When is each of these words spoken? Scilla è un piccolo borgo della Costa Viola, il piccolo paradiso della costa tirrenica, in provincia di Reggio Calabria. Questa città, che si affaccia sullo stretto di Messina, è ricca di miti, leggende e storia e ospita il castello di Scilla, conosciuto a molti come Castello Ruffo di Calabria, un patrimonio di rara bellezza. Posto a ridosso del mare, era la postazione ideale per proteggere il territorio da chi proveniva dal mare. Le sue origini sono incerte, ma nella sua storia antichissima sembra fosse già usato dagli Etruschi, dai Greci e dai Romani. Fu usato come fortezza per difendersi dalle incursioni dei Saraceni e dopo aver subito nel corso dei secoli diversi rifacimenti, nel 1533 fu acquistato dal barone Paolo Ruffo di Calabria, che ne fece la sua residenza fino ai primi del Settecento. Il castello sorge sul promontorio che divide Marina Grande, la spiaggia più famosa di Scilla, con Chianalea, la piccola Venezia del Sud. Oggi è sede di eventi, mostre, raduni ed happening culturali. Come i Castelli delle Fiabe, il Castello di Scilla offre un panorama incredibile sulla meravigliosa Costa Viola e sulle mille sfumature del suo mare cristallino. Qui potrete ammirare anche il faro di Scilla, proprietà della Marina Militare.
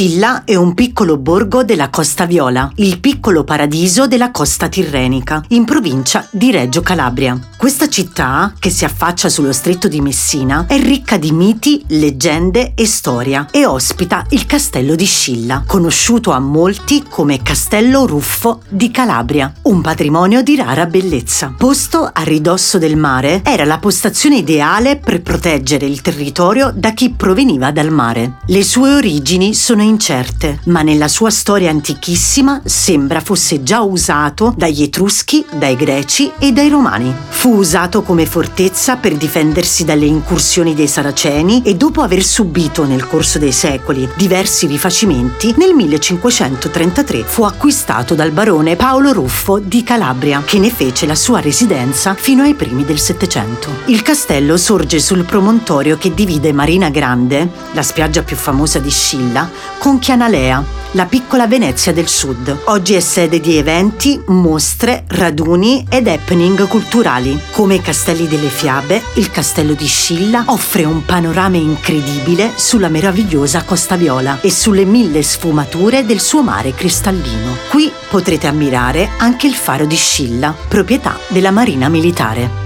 Scilla 0.00 0.44
è 0.44 0.54
un 0.54 0.72
piccolo 0.72 1.18
borgo 1.18 1.62
della 1.62 1.90
Costa 1.90 2.24
Viola, 2.24 2.72
il 2.76 3.00
piccolo 3.00 3.44
paradiso 3.44 4.06
della 4.06 4.30
costa 4.30 4.66
tirrenica, 4.66 5.44
in 5.48 5.66
provincia 5.66 6.26
di 6.30 6.50
Reggio 6.50 6.80
Calabria. 6.80 7.49
Questa 7.60 7.90
città, 7.90 8.54
che 8.58 8.70
si 8.70 8.86
affaccia 8.86 9.28
sullo 9.28 9.52
stretto 9.52 9.86
di 9.86 10.00
Messina, 10.00 10.64
è 10.66 10.80
ricca 10.80 11.18
di 11.18 11.30
miti, 11.30 11.84
leggende 11.88 12.72
e 12.74 12.86
storia 12.86 13.48
e 13.50 13.66
ospita 13.66 14.24
il 14.30 14.46
castello 14.46 14.94
di 14.94 15.04
Scilla, 15.04 15.64
conosciuto 15.66 16.30
a 16.30 16.38
molti 16.38 17.04
come 17.06 17.42
Castello 17.42 18.06
Ruffo 18.06 18.62
di 18.66 18.90
Calabria, 18.90 19.52
un 19.64 19.82
patrimonio 19.82 20.40
di 20.40 20.56
rara 20.56 20.86
bellezza. 20.86 21.52
Posto 21.54 22.08
a 22.10 22.22
ridosso 22.22 22.78
del 22.78 22.96
mare, 22.96 23.42
era 23.44 23.66
la 23.66 23.78
postazione 23.78 24.36
ideale 24.36 24.96
per 24.96 25.20
proteggere 25.20 25.84
il 25.84 26.00
territorio 26.00 26.72
da 26.74 26.94
chi 26.94 27.10
proveniva 27.10 27.70
dal 27.72 27.90
mare. 27.90 28.38
Le 28.46 28.64
sue 28.64 28.94
origini 28.94 29.52
sono 29.52 29.82
incerte, 29.82 30.60
ma 30.64 30.80
nella 30.80 31.08
sua 31.08 31.28
storia 31.28 31.68
antichissima 31.68 32.62
sembra 32.64 33.20
fosse 33.20 33.62
già 33.62 33.82
usato 33.82 34.54
dagli 34.56 34.80
Etruschi, 34.80 35.44
dai 35.52 35.76
Greci 35.76 36.32
e 36.38 36.52
dai 36.52 36.70
Romani. 36.70 37.14
Fu 37.50 37.56
usato 37.56 38.02
come 38.02 38.26
fortezza 38.26 38.94
per 38.94 39.16
difendersi 39.16 39.84
dalle 39.84 40.04
incursioni 40.04 40.72
dei 40.72 40.86
Saraceni 40.86 41.62
e 41.64 41.74
dopo 41.74 42.00
aver 42.00 42.22
subito 42.22 42.84
nel 42.84 43.08
corso 43.08 43.40
dei 43.40 43.50
secoli 43.50 44.08
diversi 44.14 44.68
rifacimenti, 44.68 45.52
nel 45.56 45.74
1533 45.74 47.24
fu 47.24 47.42
acquistato 47.42 48.14
dal 48.14 48.30
barone 48.30 48.76
Paolo 48.76 49.12
Ruffo 49.12 49.58
di 49.58 49.82
Calabria, 49.82 50.40
che 50.46 50.60
ne 50.60 50.70
fece 50.70 51.06
la 51.06 51.16
sua 51.16 51.40
residenza 51.40 52.14
fino 52.14 52.44
ai 52.44 52.54
primi 52.54 52.84
del 52.84 53.00
Settecento. 53.00 53.68
Il 53.86 54.02
castello 54.02 54.56
sorge 54.56 55.00
sul 55.00 55.24
promontorio 55.24 55.98
che 55.98 56.14
divide 56.14 56.52
Marina 56.52 56.88
Grande, 56.88 57.50
la 57.72 57.82
spiaggia 57.82 58.22
più 58.22 58.36
famosa 58.36 58.78
di 58.78 58.90
Scilla, 58.90 59.50
con 59.78 59.98
Chianalea, 59.98 60.79
la 60.92 61.06
piccola 61.06 61.46
Venezia 61.46 61.92
del 61.92 62.08
Sud. 62.08 62.62
Oggi 62.64 62.94
è 62.94 63.00
sede 63.00 63.40
di 63.40 63.56
eventi, 63.56 64.20
mostre, 64.26 65.04
raduni 65.08 65.86
ed 65.88 66.08
happening 66.08 66.66
culturali. 66.66 67.38
Come 67.50 67.76
i 67.76 67.80
Castelli 67.80 68.26
delle 68.26 68.48
Fiabe, 68.48 69.02
il 69.14 69.30
Castello 69.30 69.74
di 69.74 69.86
Scilla 69.86 70.44
offre 70.46 70.84
un 70.84 71.04
panorama 71.04 71.56
incredibile 71.56 72.52
sulla 72.56 72.88
meravigliosa 72.88 73.64
Costa 73.64 73.96
Viola 73.96 74.40
e 74.40 74.50
sulle 74.50 74.84
mille 74.84 75.22
sfumature 75.22 76.04
del 76.04 76.20
suo 76.20 76.42
mare 76.42 76.74
cristallino. 76.74 77.56
Qui 77.68 77.90
potrete 78.08 78.46
ammirare 78.46 79.10
anche 79.18 79.46
il 79.46 79.54
faro 79.54 79.86
di 79.86 79.96
Scilla, 79.96 80.54
proprietà 80.68 81.16
della 81.28 81.50
Marina 81.50 81.88
Militare. 81.88 82.59